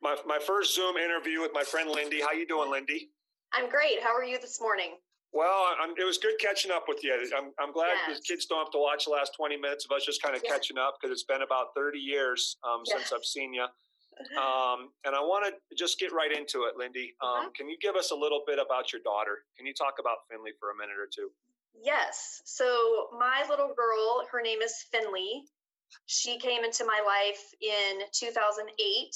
My, 0.00 0.16
my 0.26 0.38
first 0.38 0.74
Zoom 0.74 0.96
interview 0.96 1.40
with 1.40 1.52
my 1.52 1.62
friend 1.64 1.90
Lindy. 1.90 2.20
How 2.20 2.32
you 2.32 2.46
doing, 2.46 2.70
Lindy? 2.70 3.10
I'm 3.52 3.68
great. 3.68 4.00
How 4.02 4.14
are 4.14 4.24
you 4.24 4.38
this 4.38 4.60
morning? 4.60 4.96
Well, 5.32 5.74
I'm, 5.80 5.90
it 5.98 6.04
was 6.04 6.18
good 6.18 6.38
catching 6.38 6.70
up 6.70 6.84
with 6.88 7.02
you. 7.04 7.12
I'm, 7.36 7.52
I'm 7.58 7.72
glad 7.72 7.92
Yes. 8.08 8.18
the 8.18 8.22
kids 8.34 8.46
don't 8.46 8.58
have 8.58 8.70
to 8.72 8.78
watch 8.78 9.04
the 9.06 9.10
last 9.10 9.32
20 9.36 9.56
minutes 9.58 9.84
of 9.84 9.90
us 9.94 10.04
just 10.04 10.22
kind 10.22 10.34
of 10.36 10.42
Yeah. 10.44 10.50
catching 10.52 10.78
up 10.78 10.96
because 11.00 11.12
it's 11.12 11.24
been 11.24 11.42
about 11.42 11.74
30 11.74 11.98
years 11.98 12.56
um, 12.64 12.86
since 12.86 13.12
I've 13.12 13.24
seen 13.24 13.52
you. 13.52 13.66
Um, 14.36 14.90
and 15.04 15.14
I 15.14 15.20
want 15.20 15.44
to 15.46 15.76
just 15.76 15.98
get 15.98 16.12
right 16.12 16.32
into 16.32 16.64
it, 16.64 16.76
Lindy. 16.76 17.14
Um, 17.20 17.28
Uh-huh. 17.28 17.50
Can 17.54 17.68
you 17.68 17.76
give 17.80 17.96
us 17.96 18.10
a 18.10 18.14
little 18.14 18.42
bit 18.46 18.58
about 18.58 18.92
your 18.92 19.02
daughter? 19.02 19.44
Can 19.56 19.66
you 19.66 19.74
talk 19.74 19.94
about 20.00 20.18
Finley 20.30 20.52
for 20.58 20.70
a 20.70 20.76
minute 20.76 20.96
or 20.98 21.06
two? 21.06 21.30
Yes. 21.74 22.40
So, 22.46 23.08
my 23.18 23.44
little 23.48 23.74
girl, 23.74 24.26
her 24.32 24.40
name 24.40 24.62
is 24.62 24.74
Finley. 24.90 25.44
She 26.06 26.38
came 26.38 26.64
into 26.64 26.84
my 26.84 27.00
life 27.04 27.42
in 27.60 28.00
2008. 28.12 29.14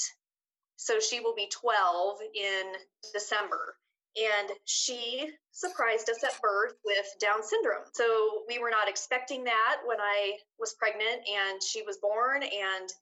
So, 0.77 1.01
she 1.01 1.21
will 1.21 1.35
be 1.35 1.49
12 1.51 2.19
in 2.35 2.73
December. 3.15 3.77
And 4.17 4.51
she 4.65 5.31
surprised 5.53 6.11
us 6.11 6.23
at 6.25 6.41
birth 6.43 6.75
with 6.85 7.07
Down 7.21 7.43
syndrome. 7.43 7.85
So, 7.95 8.45
we 8.49 8.59
were 8.59 8.71
not 8.71 8.89
expecting 8.89 9.45
that 9.45 9.81
when 9.87 10.01
I 10.01 10.37
was 10.59 10.75
pregnant 10.75 11.23
and 11.27 11.63
she 11.63 11.83
was 11.83 11.97
born. 11.99 12.43
And 12.43 12.93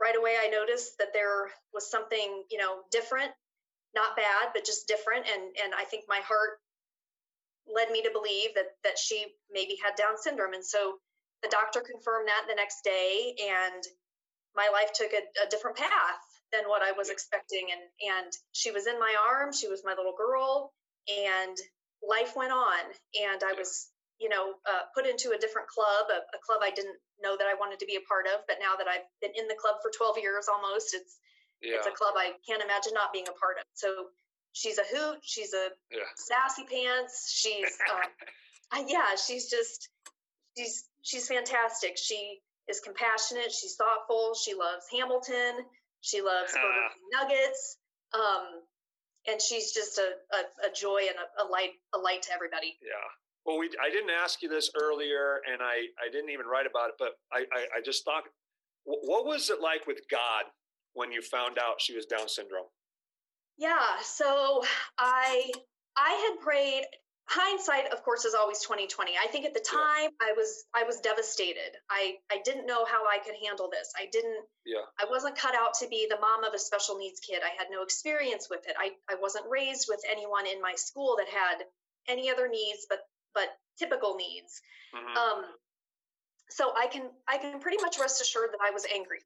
right 0.00 0.16
away, 0.16 0.36
I 0.40 0.48
noticed 0.48 0.98
that 0.98 1.12
there 1.12 1.50
was 1.72 1.90
something, 1.90 2.44
you 2.50 2.58
know, 2.58 2.80
different, 2.90 3.30
not 3.94 4.16
bad, 4.16 4.50
but 4.54 4.64
just 4.64 4.88
different. 4.88 5.26
And, 5.26 5.42
and 5.62 5.74
I 5.74 5.84
think 5.84 6.04
my 6.08 6.20
heart 6.24 6.58
led 7.68 7.90
me 7.90 8.02
to 8.02 8.10
believe 8.10 8.54
that 8.54 8.72
that 8.82 8.98
she 8.98 9.26
maybe 9.50 9.76
had 9.84 9.94
Down 9.96 10.16
syndrome, 10.16 10.54
and 10.54 10.64
so 10.64 10.94
the 11.42 11.48
doctor 11.48 11.80
confirmed 11.80 12.28
that 12.28 12.46
the 12.48 12.54
next 12.54 12.82
day, 12.82 13.36
and 13.38 13.84
my 14.56 14.70
life 14.72 14.90
took 14.94 15.12
a, 15.12 15.22
a 15.44 15.48
different 15.50 15.76
path 15.76 16.24
than 16.50 16.64
what 16.66 16.82
I 16.82 16.92
was 16.92 17.10
expecting. 17.10 17.68
And 17.70 17.82
and 18.16 18.32
she 18.52 18.70
was 18.70 18.86
in 18.86 18.98
my 18.98 19.14
arms, 19.30 19.60
she 19.60 19.68
was 19.68 19.82
my 19.84 19.94
little 19.94 20.14
girl, 20.16 20.72
and 21.08 21.56
life 22.02 22.34
went 22.36 22.52
on, 22.52 22.80
and 23.20 23.42
I 23.44 23.52
was 23.52 23.90
you 24.18 24.28
know, 24.28 24.58
uh, 24.66 24.90
put 24.94 25.06
into 25.06 25.30
a 25.30 25.38
different 25.38 25.68
club, 25.68 26.10
a, 26.10 26.26
a, 26.34 26.40
club 26.42 26.58
I 26.62 26.74
didn't 26.74 26.98
know 27.22 27.38
that 27.38 27.46
I 27.46 27.54
wanted 27.54 27.78
to 27.78 27.86
be 27.86 27.94
a 27.94 28.04
part 28.10 28.26
of. 28.26 28.42
But 28.46 28.58
now 28.58 28.74
that 28.74 28.90
I've 28.90 29.06
been 29.22 29.30
in 29.38 29.46
the 29.46 29.54
club 29.54 29.78
for 29.78 29.90
12 29.94 30.18
years 30.18 30.50
almost, 30.50 30.94
it's 30.94 31.18
yeah. 31.62 31.78
it's 31.78 31.86
a 31.86 31.94
club 31.94 32.14
I 32.18 32.34
can't 32.42 32.62
imagine 32.62 32.94
not 32.94 33.12
being 33.12 33.30
a 33.30 33.36
part 33.38 33.58
of. 33.58 33.64
So 33.74 34.10
she's 34.52 34.78
a 34.78 34.86
hoot. 34.90 35.22
She's 35.22 35.54
a 35.54 35.70
yeah. 35.90 36.10
sassy 36.16 36.66
pants. 36.66 37.30
She's, 37.30 37.78
um, 37.90 38.86
yeah, 38.90 39.14
she's 39.14 39.50
just 39.50 39.88
she's 40.56 40.84
she's 41.02 41.28
fantastic. 41.28 41.96
She 41.96 42.42
is 42.68 42.80
compassionate. 42.80 43.52
She's 43.52 43.76
thoughtful. 43.76 44.34
She 44.34 44.54
loves 44.54 44.86
Hamilton. 44.92 45.64
She 46.00 46.22
loves 46.22 46.52
Burger 46.52 46.90
King 46.94 47.08
nuggets. 47.14 47.78
Um, 48.14 48.62
and 49.28 49.42
she's 49.42 49.72
just 49.72 49.98
a, 49.98 50.08
a, 50.32 50.68
a 50.68 50.72
joy 50.72 51.02
and 51.08 51.16
a, 51.18 51.44
a, 51.44 51.44
light 51.48 51.72
a 51.94 51.98
light 51.98 52.22
to 52.22 52.32
everybody. 52.32 52.78
Yeah. 52.80 53.08
Well, 53.48 53.58
we 53.58 53.70
I 53.82 53.88
didn't 53.88 54.10
ask 54.10 54.42
you 54.42 54.48
this 54.50 54.70
earlier, 54.78 55.40
and 55.50 55.62
I 55.62 55.88
I 55.96 56.12
didn't 56.12 56.28
even 56.28 56.44
write 56.44 56.66
about 56.66 56.90
it, 56.90 56.96
but 56.98 57.12
I 57.32 57.46
I, 57.50 57.78
I 57.78 57.80
just 57.82 58.04
thought, 58.04 58.24
what 58.84 59.24
was 59.24 59.48
it 59.48 59.62
like 59.62 59.86
with 59.86 60.00
God 60.10 60.44
when 60.92 61.10
you 61.10 61.22
found 61.22 61.56
out 61.56 61.80
she 61.80 61.96
was 61.96 62.04
Down 62.04 62.28
syndrome? 62.28 62.68
Yeah. 63.56 63.96
So 64.02 64.62
I 64.98 65.50
I 65.96 66.10
had 66.28 66.44
prayed 66.44 66.84
hindsight 67.30 67.92
of 67.92 68.02
course 68.02 68.24
is 68.24 68.32
always 68.32 68.58
2020 68.60 69.12
i 69.22 69.26
think 69.28 69.44
at 69.44 69.52
the 69.52 69.60
time 69.60 70.08
yeah. 70.08 70.28
i 70.28 70.32
was 70.32 70.64
i 70.74 70.82
was 70.82 70.98
devastated 71.00 71.76
i 71.90 72.14
i 72.32 72.40
didn't 72.42 72.64
know 72.64 72.86
how 72.86 73.04
i 73.04 73.18
could 73.18 73.34
handle 73.44 73.68
this 73.70 73.92
i 74.00 74.08
didn't 74.10 74.40
yeah 74.64 74.80
i 74.98 75.04
wasn't 75.10 75.36
cut 75.36 75.54
out 75.54 75.74
to 75.74 75.86
be 75.88 76.06
the 76.08 76.18
mom 76.20 76.42
of 76.42 76.54
a 76.54 76.58
special 76.58 76.96
needs 76.96 77.20
kid 77.20 77.42
i 77.44 77.52
had 77.58 77.68
no 77.70 77.82
experience 77.82 78.48
with 78.48 78.64
it 78.66 78.74
i 78.80 78.92
i 79.12 79.14
wasn't 79.20 79.44
raised 79.46 79.88
with 79.90 80.00
anyone 80.10 80.46
in 80.46 80.58
my 80.62 80.72
school 80.74 81.16
that 81.18 81.28
had 81.28 81.68
any 82.08 82.30
other 82.30 82.48
needs 82.48 82.86
but 82.88 83.00
but 83.38 83.56
typical 83.78 84.16
needs 84.16 84.60
mm-hmm. 84.94 85.16
um 85.16 85.44
so 86.50 86.72
i 86.76 86.86
can 86.88 87.02
i 87.28 87.38
can 87.38 87.60
pretty 87.60 87.78
much 87.80 87.98
rest 88.00 88.20
assured 88.20 88.50
that 88.50 88.60
i 88.66 88.72
was 88.72 88.84
angry 88.92 89.22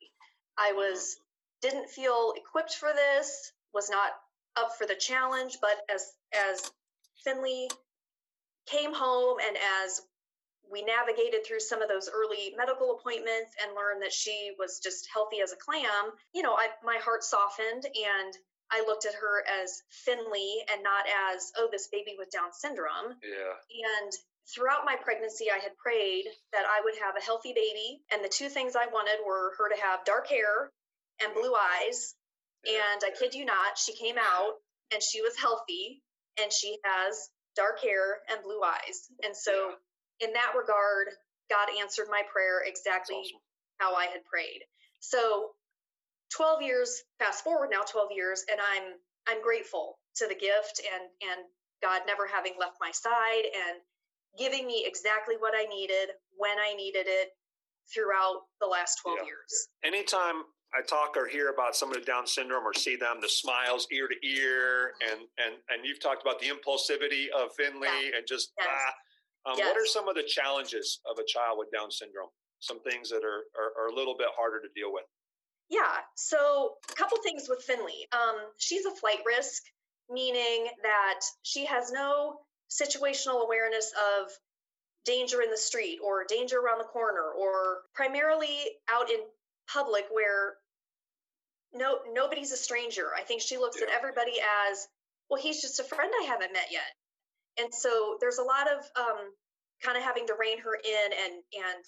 i 0.58 0.72
was 0.72 1.16
mm-hmm. 1.16 1.70
didn't 1.70 1.88
feel 1.88 2.34
equipped 2.36 2.74
for 2.74 2.90
this 2.92 3.52
was 3.72 3.88
not 3.88 4.10
up 4.56 4.76
for 4.76 4.86
the 4.86 4.94
challenge 4.94 5.56
but 5.62 5.78
as 5.92 6.12
as 6.50 6.70
Finley 7.24 7.70
came 8.66 8.92
home 8.92 9.38
and 9.46 9.56
as 9.84 10.02
we 10.70 10.82
navigated 10.82 11.44
through 11.46 11.60
some 11.60 11.82
of 11.82 11.88
those 11.88 12.08
early 12.12 12.54
medical 12.56 12.92
appointments 12.92 13.52
and 13.62 13.76
learned 13.76 14.02
that 14.02 14.12
she 14.12 14.52
was 14.58 14.80
just 14.82 15.08
healthy 15.12 15.40
as 15.42 15.52
a 15.52 15.56
clam, 15.56 16.12
you 16.34 16.42
know, 16.42 16.54
I, 16.54 16.68
my 16.82 16.98
heart 17.02 17.22
softened 17.22 17.84
and 17.84 18.34
I 18.72 18.82
looked 18.86 19.04
at 19.04 19.14
her 19.14 19.44
as 19.62 19.82
Finley 19.90 20.64
and 20.72 20.82
not 20.82 21.04
as, 21.30 21.52
oh, 21.58 21.68
this 21.70 21.88
baby 21.92 22.16
with 22.18 22.30
Down 22.30 22.52
syndrome. 22.52 23.14
Yeah. 23.22 23.52
And 24.00 24.12
throughout 24.48 24.86
my 24.86 24.96
pregnancy, 24.96 25.50
I 25.50 25.58
had 25.58 25.76
prayed 25.76 26.24
that 26.52 26.64
I 26.64 26.80
would 26.82 26.96
have 26.96 27.14
a 27.16 27.24
healthy 27.24 27.52
baby. 27.52 28.00
And 28.10 28.24
the 28.24 28.32
two 28.32 28.48
things 28.48 28.74
I 28.74 28.86
wanted 28.86 29.20
were 29.26 29.52
her 29.58 29.68
to 29.68 29.80
have 29.80 30.04
dark 30.04 30.26
hair 30.28 30.72
and 31.22 31.34
blue 31.34 31.54
eyes. 31.54 32.14
And 32.64 33.02
I 33.04 33.10
kid 33.18 33.34
you 33.34 33.44
not, 33.44 33.76
she 33.76 33.92
came 33.92 34.16
out 34.16 34.54
and 34.92 35.02
she 35.02 35.20
was 35.20 35.36
healthy 35.36 36.02
and 36.40 36.52
she 36.52 36.78
has 36.84 37.28
dark 37.56 37.80
hair 37.80 38.22
and 38.30 38.42
blue 38.42 38.62
eyes. 38.62 39.10
And 39.22 39.36
so, 39.36 39.52
yeah. 40.20 40.28
in 40.28 40.32
that 40.32 40.54
regard, 40.56 41.08
God 41.50 41.68
answered 41.80 42.06
my 42.10 42.22
prayer 42.32 42.62
exactly 42.64 43.16
awesome. 43.16 43.40
how 43.78 43.94
I 43.94 44.06
had 44.06 44.24
prayed. 44.24 44.62
So, 45.00 45.50
12 46.36 46.62
years 46.62 47.02
fast 47.18 47.44
forward 47.44 47.68
now 47.70 47.82
12 47.82 48.08
years 48.14 48.44
and 48.50 48.60
I'm 48.60 48.94
I'm 49.28 49.42
grateful 49.42 49.98
to 50.16 50.26
the 50.26 50.34
gift 50.34 50.80
and 50.82 51.04
and 51.30 51.46
God 51.82 52.02
never 52.06 52.26
having 52.26 52.54
left 52.58 52.76
my 52.80 52.90
side 52.92 53.44
and 53.44 53.78
giving 54.38 54.66
me 54.66 54.84
exactly 54.86 55.34
what 55.38 55.52
I 55.54 55.66
needed 55.66 56.10
when 56.36 56.56
I 56.58 56.74
needed 56.74 57.06
it 57.06 57.28
throughout 57.92 58.42
the 58.60 58.66
last 58.66 59.00
12 59.02 59.18
yeah. 59.18 59.26
years. 59.26 59.68
Anytime 59.84 60.46
I 60.72 60.80
talk 60.80 61.16
or 61.16 61.28
hear 61.28 61.50
about 61.50 61.76
somebody 61.76 62.00
with 62.00 62.06
Down 62.06 62.26
syndrome 62.26 62.64
or 62.64 62.72
see 62.72 62.96
them, 62.96 63.18
the 63.20 63.28
smiles 63.28 63.86
ear 63.92 64.08
to 64.08 64.16
ear, 64.26 64.94
and 65.02 65.20
and 65.36 65.54
and 65.68 65.84
you've 65.84 66.00
talked 66.00 66.22
about 66.22 66.40
the 66.40 66.48
impulsivity 66.48 67.28
of 67.28 67.52
Finley 67.56 67.88
yeah. 67.88 68.16
and 68.16 68.26
just 68.26 68.52
yes. 68.58 68.68
ah. 68.70 68.94
Um, 69.44 69.58
yes. 69.58 69.66
What 69.66 69.76
are 69.76 69.86
some 69.86 70.08
of 70.08 70.14
the 70.14 70.22
challenges 70.22 71.00
of 71.04 71.18
a 71.18 71.26
child 71.26 71.58
with 71.58 71.68
Down 71.74 71.90
syndrome? 71.90 72.30
Some 72.60 72.80
things 72.82 73.10
that 73.10 73.26
are, 73.26 73.42
are, 73.58 73.74
are 73.74 73.88
a 73.90 73.94
little 73.94 74.16
bit 74.16 74.28
harder 74.38 74.60
to 74.62 74.68
deal 74.76 74.92
with. 74.92 75.02
Yeah. 75.72 76.04
So 76.16 76.74
a 76.90 76.94
couple 76.94 77.16
things 77.22 77.46
with 77.48 77.62
Finley. 77.62 78.06
Um, 78.12 78.36
she's 78.58 78.84
a 78.84 78.90
flight 78.90 79.20
risk, 79.24 79.62
meaning 80.10 80.68
that 80.82 81.20
she 81.42 81.64
has 81.64 81.90
no 81.90 82.40
situational 82.70 83.42
awareness 83.42 83.90
of 84.20 84.30
danger 85.06 85.40
in 85.40 85.50
the 85.50 85.56
street 85.56 85.98
or 86.04 86.26
danger 86.28 86.58
around 86.58 86.78
the 86.78 86.84
corner 86.84 87.22
or 87.22 87.78
primarily 87.94 88.54
out 88.92 89.10
in 89.10 89.18
public 89.72 90.04
where 90.12 90.54
no 91.72 92.00
nobody's 92.12 92.52
a 92.52 92.56
stranger. 92.56 93.06
I 93.18 93.22
think 93.22 93.40
she 93.40 93.56
looks 93.56 93.78
yeah. 93.80 93.86
at 93.86 93.96
everybody 93.96 94.40
as, 94.68 94.86
well, 95.30 95.40
he's 95.40 95.62
just 95.62 95.80
a 95.80 95.84
friend 95.84 96.12
I 96.20 96.26
haven't 96.26 96.52
met 96.52 96.68
yet. 96.70 96.92
And 97.58 97.72
so 97.72 98.18
there's 98.20 98.38
a 98.38 98.44
lot 98.44 98.68
of 98.68 98.84
um, 98.94 99.32
kind 99.82 99.96
of 99.96 100.02
having 100.02 100.26
to 100.26 100.34
rein 100.38 100.58
her 100.60 100.74
in 100.74 101.12
and 101.24 101.34
and 101.66 101.84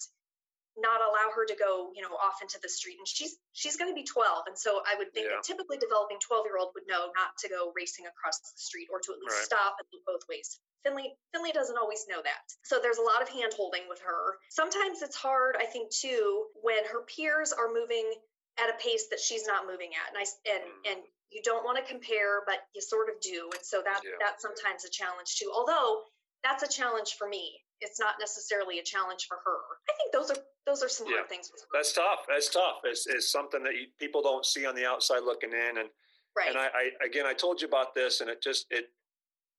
not 0.76 0.98
allow 0.98 1.30
her 1.34 1.46
to 1.46 1.54
go, 1.54 1.94
you 1.94 2.02
know, 2.02 2.14
off 2.18 2.42
into 2.42 2.58
the 2.58 2.68
street. 2.68 2.98
And 2.98 3.06
she's 3.06 3.38
she's 3.52 3.76
going 3.76 3.90
to 3.90 3.94
be 3.94 4.02
12, 4.02 4.50
and 4.50 4.58
so 4.58 4.82
I 4.82 4.98
would 4.98 5.14
think 5.14 5.30
yeah. 5.30 5.38
a 5.38 5.42
typically 5.42 5.78
developing 5.78 6.18
12 6.18 6.46
year 6.46 6.58
old 6.58 6.74
would 6.74 6.86
know 6.90 7.14
not 7.14 7.34
to 7.42 7.46
go 7.48 7.70
racing 7.74 8.06
across 8.10 8.38
the 8.42 8.50
street 8.58 8.90
or 8.90 8.98
to 8.98 9.14
at 9.14 9.18
least 9.22 9.38
right. 9.38 9.50
stop 9.50 9.78
and 9.78 9.86
look 9.94 10.02
both 10.06 10.24
ways. 10.26 10.58
Finley 10.82 11.14
Finley 11.32 11.52
doesn't 11.52 11.78
always 11.78 12.04
know 12.10 12.20
that. 12.20 12.44
So 12.66 12.82
there's 12.82 12.98
a 12.98 13.06
lot 13.06 13.22
of 13.22 13.28
hand 13.30 13.54
holding 13.56 13.86
with 13.88 14.02
her. 14.02 14.36
Sometimes 14.50 15.00
it's 15.00 15.16
hard, 15.16 15.56
I 15.58 15.64
think, 15.64 15.90
too, 15.90 16.50
when 16.60 16.84
her 16.90 17.06
peers 17.06 17.54
are 17.54 17.72
moving 17.72 18.10
at 18.58 18.70
a 18.70 18.76
pace 18.78 19.08
that 19.10 19.18
she's 19.18 19.46
not 19.46 19.66
moving 19.66 19.90
at. 19.94 20.06
And 20.10 20.18
I 20.18 20.26
and 20.50 20.62
mm. 20.62 20.90
and 20.90 20.98
you 21.30 21.42
don't 21.42 21.64
want 21.64 21.78
to 21.78 21.84
compare, 21.86 22.42
but 22.46 22.62
you 22.74 22.82
sort 22.82 23.08
of 23.08 23.18
do. 23.20 23.50
And 23.54 23.64
so 23.64 23.82
that 23.82 24.02
yeah. 24.04 24.18
that's 24.20 24.42
sometimes 24.42 24.84
a 24.84 24.90
challenge 24.90 25.38
too. 25.38 25.50
Although 25.54 26.02
that's 26.44 26.62
a 26.62 26.68
challenge 26.68 27.16
for 27.18 27.26
me. 27.26 27.63
It's 27.80 28.00
not 28.00 28.14
necessarily 28.20 28.78
a 28.78 28.82
challenge 28.82 29.26
for 29.28 29.38
her. 29.44 29.58
I 29.88 29.92
think 29.98 30.12
those 30.12 30.30
are 30.30 30.42
those 30.66 30.82
are 30.82 30.88
some 30.88 31.06
yeah. 31.08 31.18
hard 31.18 31.28
things. 31.28 31.50
That's 31.72 31.92
tough. 31.92 32.20
That's 32.28 32.48
tough. 32.48 32.80
It's, 32.84 33.06
it's 33.06 33.30
something 33.30 33.62
that 33.64 33.74
you, 33.74 33.86
people 34.00 34.22
don't 34.22 34.46
see 34.46 34.64
on 34.64 34.74
the 34.74 34.86
outside 34.86 35.22
looking 35.24 35.50
in. 35.52 35.78
And 35.78 35.88
right. 36.36 36.48
and 36.48 36.56
I, 36.56 36.66
I 36.66 37.06
again, 37.06 37.26
I 37.26 37.34
told 37.34 37.60
you 37.60 37.68
about 37.68 37.94
this, 37.94 38.20
and 38.20 38.30
it 38.30 38.42
just 38.42 38.66
it 38.70 38.86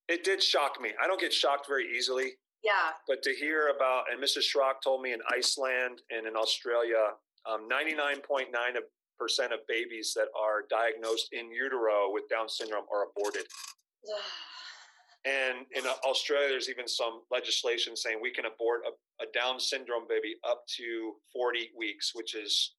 it 0.08 0.24
did 0.24 0.42
shock 0.42 0.80
me. 0.82 0.92
I 1.02 1.08
don't 1.08 1.20
get 1.20 1.34
shocked 1.34 1.68
very 1.68 1.86
easily. 1.96 2.34
Yeah. 2.64 2.98
But 3.08 3.22
to 3.24 3.34
hear 3.34 3.72
about, 3.76 4.06
and 4.12 4.22
Mrs. 4.22 4.44
Schrock 4.50 4.82
told 4.84 5.02
me 5.04 5.14
in 5.14 5.20
Iceland 5.32 6.02
and 6.10 6.26
in 6.26 6.36
Australia, 6.36 7.14
um, 7.46 7.70
99.9% 7.70 8.50
of 9.54 9.60
babies 9.68 10.14
that 10.16 10.28
are 10.36 10.66
diagnosed 10.68 11.30
in 11.32 11.52
utero 11.52 12.12
with 12.12 12.28
Down 12.28 12.50
syndrome 12.50 12.86
are 12.92 13.06
aborted. 13.10 13.46
and 15.26 15.66
in 15.76 15.84
Australia, 16.08 16.50
there's 16.50 16.70
even 16.70 16.88
some 16.88 17.22
legislation 17.32 17.96
saying 17.96 18.20
we 18.22 18.32
can 18.32 18.46
abort 18.46 18.82
a, 18.86 19.24
a 19.24 19.28
Down 19.34 19.60
syndrome 19.60 20.08
baby 20.08 20.36
up 20.48 20.64
to 20.78 21.14
40 21.34 21.72
weeks, 21.78 22.12
which 22.14 22.36
is 22.36 22.76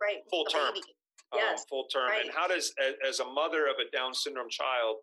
right 0.00 0.22
full 0.30 0.44
term. 0.44 0.74
Um, 1.32 1.56
full 1.68 1.84
term. 1.92 2.08
Right. 2.08 2.22
And 2.22 2.30
how 2.34 2.46
does, 2.46 2.72
as, 2.80 2.94
as, 3.06 3.20
a 3.20 3.24
mother 3.24 3.66
of 3.66 3.74
a 3.84 3.90
Down 3.94 4.14
syndrome 4.14 4.48
child, 4.48 4.96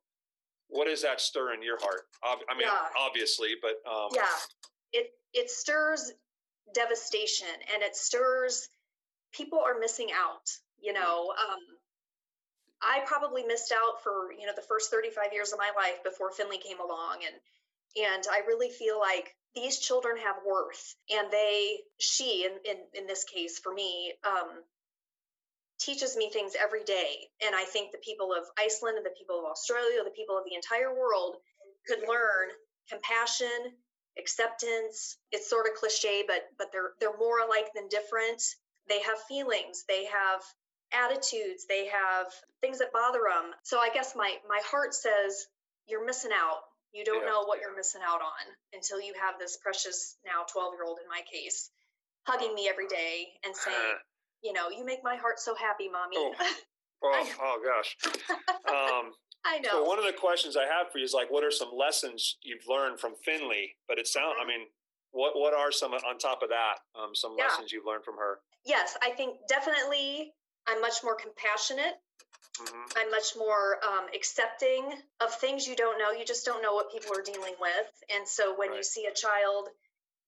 what 0.70 0.88
does 0.88 1.02
that 1.04 1.22
stir 1.22 1.54
in 1.54 1.62
your 1.62 1.78
heart? 1.80 2.04
I 2.24 2.36
mean, 2.58 2.68
yeah. 2.68 2.88
obviously, 3.00 3.50
but 3.62 3.76
um, 3.90 4.10
yeah, 4.16 4.24
it 4.94 5.12
it 5.34 5.52
stirs 5.52 6.12
devastation 6.74 7.48
and 7.74 7.84
it 7.84 7.96
stirs 7.96 8.68
people 9.34 9.60
are 9.60 9.78
missing 9.80 10.08
out 10.16 10.50
you 10.82 10.94
know 10.94 11.32
um, 11.48 11.60
i 12.82 13.02
probably 13.06 13.44
missed 13.44 13.72
out 13.72 14.04
for 14.04 14.32
you 14.38 14.46
know 14.46 14.54
the 14.56 14.62
first 14.62 14.92
35 14.92 15.34
years 15.34 15.52
of 15.52 15.60
my 15.60 15.72
life 15.76 16.04
before 16.04 16.32
finley 16.32 16.58
came 16.58 16.80
along 16.80 17.20
and 17.26 18.06
and 18.06 18.24
i 18.32 18.46
really 18.48 18.70
feel 18.70 19.00
like 19.00 19.36
these 19.56 19.80
children 19.80 20.18
have 20.18 20.36
worth 20.46 20.96
and 21.10 21.32
they 21.32 21.78
she 21.98 22.46
in 22.46 22.52
in, 22.70 22.78
in 22.94 23.08
this 23.08 23.24
case 23.24 23.60
for 23.60 23.74
me 23.74 24.14
um, 24.28 24.62
teaches 25.80 26.16
me 26.18 26.30
things 26.30 26.56
every 26.62 26.84
day. 26.84 27.28
And 27.46 27.56
i 27.56 27.64
think 27.64 27.92
the 27.92 28.04
people 28.04 28.34
of 28.34 28.44
iceland 28.60 28.98
and 28.98 29.06
the 29.06 29.16
people 29.18 29.40
of 29.40 29.46
australia 29.46 30.04
the 30.04 30.12
people 30.12 30.38
of 30.38 30.44
the 30.44 30.56
entire 30.56 30.94
world 30.94 31.38
could 31.88 32.00
learn 32.08 32.50
compassion 32.90 33.72
acceptance. 34.18 35.18
It's 35.32 35.50
sort 35.50 35.68
of 35.68 35.76
cliche 35.76 36.24
but 36.28 36.48
but 36.58 36.68
they're 36.72 36.94
they're 37.00 37.18
more 37.18 37.40
alike 37.40 37.70
than 37.76 37.88
different. 37.88 38.42
They 38.88 39.02
have 39.02 39.18
feelings. 39.28 39.84
They 39.88 40.06
have 40.06 40.42
attitudes 40.94 41.66
they 41.68 41.88
have 41.88 42.28
things 42.62 42.80
that 42.80 42.94
bother 42.94 43.22
them 43.30 43.52
so 43.64 43.80
i 43.80 43.90
guess 43.94 44.16
my 44.16 44.36
my 44.48 44.60
heart 44.70 44.94
says 44.94 45.48
you're 45.88 46.06
missing 46.06 46.32
out 46.34 46.62
you 46.94 47.04
don't 47.04 47.24
yeah. 47.24 47.30
know 47.30 47.44
what 47.46 47.60
you're 47.60 47.76
missing 47.76 48.02
out 48.08 48.22
on 48.22 48.46
until 48.74 49.02
you 49.02 49.14
have 49.20 49.36
this 49.40 49.58
precious 49.62 50.18
now 50.26 50.46
12 50.52 50.74
year 50.74 50.84
old 50.86 51.00
in 51.02 51.08
my 51.10 51.22
case 51.32 51.72
hugging 52.28 52.54
me 52.56 52.68
every 52.70 52.88
day 52.88 53.28
and 53.46 53.56
saying 53.56 53.96
you 54.44 54.54
know 54.54 54.70
you 54.70 54.86
make 54.86 55.00
my 55.04 55.16
heart 55.16 55.40
so 55.40 55.56
happy 55.56 55.90
mommy 55.92 56.16
oh, 56.18 56.34
oh, 57.04 57.30
oh 57.42 57.58
gosh 57.66 57.96
um, 58.70 59.12
I 59.48 59.60
know. 59.60 59.70
So 59.70 59.84
one 59.84 60.00
of 60.00 60.06
the 60.06 60.14
questions 60.14 60.58
I 60.58 60.66
have 60.66 60.92
for 60.92 60.98
you 60.98 61.06
is 61.06 61.14
like, 61.14 61.30
what 61.30 61.44
are 61.44 61.52
some 61.52 61.70
lessons 61.72 62.38
you've 62.42 62.66
learned 62.68 63.00
from 63.00 63.14
Finley? 63.24 63.76
But 63.88 64.00
it 64.00 64.08
sounds, 64.08 64.38
Mhm. 64.40 64.42
I 64.42 64.48
mean, 64.48 64.68
what 65.12 65.38
what 65.38 65.54
are 65.54 65.72
some 65.72 65.94
on 65.94 66.18
top 66.18 66.42
of 66.42 66.50
that? 66.50 66.80
Um, 66.96 67.14
some 67.14 67.38
Yeah. 67.38 67.46
lessons 67.46 67.72
you've 67.72 67.86
learned 67.86 68.06
from 68.06 68.18
her. 68.18 68.42
yes, 68.66 68.98
I 69.04 69.12
think 69.12 69.46
definitely 69.48 70.34
I'm 70.68 70.82
much 70.82 71.04
more 71.04 71.16
compassionate. 71.16 71.96
hmm 72.60 72.84
I'm 72.98 73.12
much 73.12 73.36
more 73.38 73.78
um, 73.84 74.08
accepting 74.16 74.86
of 75.22 75.34
things 75.36 75.68
you 75.68 75.76
don't 75.76 76.00
know. 76.00 76.12
You 76.12 76.26
just 76.26 76.46
don't 76.46 76.62
know 76.64 76.74
what 76.74 76.92
people 76.92 77.14
are 77.18 77.24
dealing 77.24 77.56
with. 77.60 77.90
And 78.16 78.28
so 78.28 78.56
when 78.58 78.74
you 78.74 78.84
see 78.84 79.06
a 79.08 79.14
child 79.14 79.70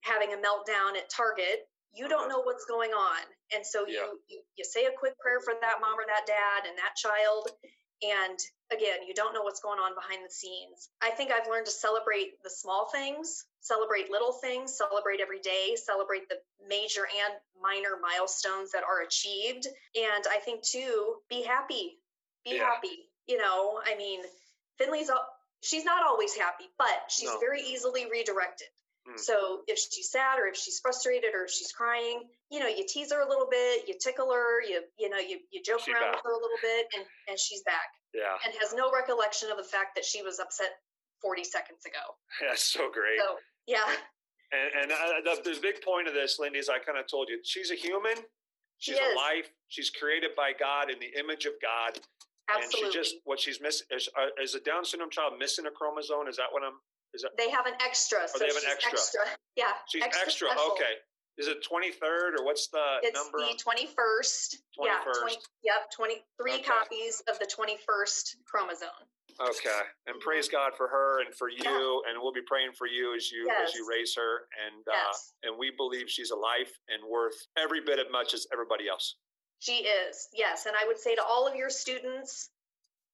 having 0.04 0.34
a 0.34 0.38
meltdown 0.38 0.98
at 0.98 1.10
Target, 1.10 1.68
you 1.94 2.10
don't 2.10 2.30
know 2.30 2.42
what's 2.42 2.66
going 2.66 2.92
on. 2.92 3.22
And 3.56 3.66
so 3.66 3.86
Yeah. 3.88 4.06
you, 4.06 4.20
you 4.30 4.42
you 4.58 4.66
say 4.66 4.86
a 4.86 4.92
quick 4.98 5.18
prayer 5.20 5.40
for 5.42 5.54
that 5.62 5.78
mom 5.82 6.00
or 6.00 6.06
that 6.08 6.28
dad 6.28 6.68
and 6.70 6.78
that 6.78 6.96
child. 6.98 7.50
And 8.04 8.40
again, 8.72 9.08
you 9.08 9.14
don't 9.14 9.34
know 9.34 9.42
what's 9.42 9.60
going 9.60 9.80
on 9.80 9.96
behind 9.96 10.24
the 10.26 10.32
scenes. 10.32 10.90
I 11.02 11.10
think 11.12 11.32
I've 11.32 11.48
learned 11.48 11.66
to 11.66 11.72
celebrate 11.72 12.42
the 12.44 12.50
small 12.50 12.90
things, 12.90 13.46
celebrate 13.62 14.12
little 14.12 14.34
things, 14.34 14.78
celebrate 14.78 15.20
every 15.20 15.40
day, 15.40 15.76
celebrate 15.76 16.30
the 16.30 16.38
major 16.68 17.06
and 17.06 17.34
minor 17.62 17.98
milestones 18.02 18.72
that 18.72 18.84
are 18.84 19.02
achieved. 19.02 19.68
And 19.96 20.26
I 20.30 20.40
think 20.40 20.64
too, 20.64 21.16
be 21.30 21.44
happy. 21.44 21.98
Be 22.44 22.58
Yeah. 22.58 22.66
happy. 22.66 23.10
You 23.26 23.38
know, 23.38 23.82
I 23.84 23.96
mean, 23.96 24.24
Finley's 24.78 25.10
she's 25.62 25.84
not 25.84 26.06
always 26.06 26.36
happy, 26.36 26.70
but 26.78 27.12
she's 27.12 27.30
No. 27.30 27.40
very 27.40 27.62
easily 27.62 28.06
redirected. 28.10 28.68
Mm. 29.08 29.20
So 29.20 29.62
if 29.68 29.80
she's 29.80 30.12
sad 30.12 30.40
or 30.40 30.48
if 30.48 30.58
she's 30.58 30.80
frustrated 30.80 31.32
or 31.34 31.46
if 31.46 31.52
she's 31.52 31.72
crying, 31.72 32.24
you 32.52 32.60
know, 32.60 32.68
you 32.68 32.84
tease 32.88 33.12
her 33.12 33.22
a 33.22 33.30
little 33.30 33.48
bit, 33.50 33.88
you 33.88 33.96
tickle 34.00 34.32
her, 34.34 34.62
you 34.62 34.82
you 35.00 35.10
know, 35.10 35.18
you 35.18 35.40
you 35.52 35.62
joke 35.64 35.82
She 35.86 35.92
around 35.94 36.12
back. 36.12 36.16
with 36.16 36.24
her 36.26 36.32
a 36.36 36.42
little 36.42 36.60
bit, 36.62 36.88
and 36.96 37.06
and 37.30 37.40
she's 37.40 37.64
back 37.64 37.88
Yeah, 38.14 38.36
and 38.46 38.54
has 38.60 38.74
no 38.74 38.92
recollection 38.92 39.50
of 39.50 39.58
the 39.58 39.64
fact 39.64 39.96
that 39.96 40.04
she 40.06 40.22
was 40.22 40.40
upset 40.40 40.72
40 41.22 41.44
seconds 41.44 41.86
ago. 41.86 42.04
that's 42.48 42.64
so 42.64 42.90
great. 42.92 43.20
So 43.20 43.38
yeah, 43.66 43.84
And, 44.52 44.84
and 44.84 44.92
uh, 44.92 45.36
the, 45.44 45.52
the 45.56 45.60
big 45.62 45.82
point 45.84 46.08
of 46.08 46.14
this, 46.14 46.38
Lindy, 46.40 46.60
is 46.60 46.70
I 46.70 46.80
kind 46.80 46.98
of 46.98 47.08
told 47.10 47.28
you, 47.30 47.40
she's 47.44 47.72
a 47.72 47.76
human. 47.76 48.16
She 48.80 48.92
She's 48.94 49.00
a 49.02 49.10
is. 49.12 49.16
life. 49.16 49.50
She's 49.68 49.90
created 49.90 50.32
by 50.38 50.52
God 50.58 50.90
in 50.92 51.00
the 51.00 51.12
image 51.20 51.46
of 51.46 51.54
God. 51.62 52.00
absolutely. 52.48 52.86
And 52.88 52.94
she 52.94 52.98
just, 53.00 53.16
what 53.26 53.40
she's 53.42 53.60
missing 53.60 53.88
is, 53.92 54.08
uh, 54.16 54.30
is 54.42 54.54
a 54.56 54.62
Down 54.62 54.86
syndrome 54.86 55.10
child 55.10 55.34
missing 55.40 55.66
a 55.66 55.72
chromosome? 55.72 56.28
Is 56.30 56.38
that 56.38 56.48
what 56.52 56.64
I'm, 56.64 56.80
is 57.18 57.26
that, 57.26 57.34
they 57.38 57.50
have 57.50 57.66
an 57.66 57.74
extra, 57.82 58.28
so 58.30 58.38
they 58.38 58.46
have 58.46 58.56
an 58.56 58.62
she's 58.78 58.94
extra. 58.94 59.22
Yeah, 59.58 59.74
she's 59.90 60.04
extra. 60.04 60.54
special. 60.54 60.72
Okay. 60.78 61.02
Is 61.38 61.48
it 61.48 61.62
23rd 61.62 62.40
or 62.40 62.46
what's 62.46 62.68
the 62.70 62.98
It's 63.04 63.14
number? 63.14 63.38
the 63.40 63.54
on- 63.54 63.58
21st. 63.58 64.58
Yeah, 64.82 65.02
20, 65.04 65.36
21st. 65.38 65.48
yep, 65.64 65.92
23 65.92 66.54
Okay. 66.54 66.64
copies 66.64 67.22
of 67.30 67.38
the 67.40 67.46
21st 67.46 68.38
chromosome. 68.46 68.90
Okay. 69.40 69.82
And 70.08 70.20
praise 70.20 70.50
God 70.50 70.72
for 70.76 70.88
her 70.88 71.22
and 71.22 71.34
for 71.36 71.48
you. 71.50 72.04
And 72.10 72.20
we'll 72.20 72.32
be 72.34 72.42
praying 72.42 72.72
for 72.74 72.88
you 72.88 73.14
as 73.16 73.30
you, 73.32 73.48
as 73.64 73.76
you 73.76 73.88
raise 73.88 74.16
her. 74.16 74.48
And, 74.66 74.88
uh, 74.88 75.14
and 75.44 75.58
we 75.60 75.70
believe 75.78 76.10
she's 76.10 76.32
a 76.32 76.36
life 76.36 76.74
and 76.90 77.04
worth 77.08 77.38
every 77.56 77.82
bit 77.82 78.00
as 78.00 78.08
much 78.12 78.34
as 78.34 78.48
everybody 78.52 78.90
else. 78.90 79.16
She 79.60 79.86
is, 79.86 80.28
yes. 80.34 80.66
And 80.66 80.76
I 80.76 80.88
would 80.88 80.98
say 81.00 81.14
to 81.14 81.24
all 81.24 81.48
of 81.48 81.56
your 81.56 81.70
students, 81.70 82.50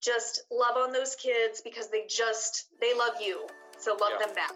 just 0.02 0.44
love 0.50 0.78
on 0.78 0.94
those 0.94 1.16
kids 1.16 1.60
because 1.62 1.90
they 1.90 2.06
just, 2.08 2.68
they 2.80 2.94
love 2.94 3.16
you. 3.22 3.46
So 3.84 3.96
love 3.96 4.12
Yeah. 4.14 4.28
them 4.28 4.36
back. 4.36 4.54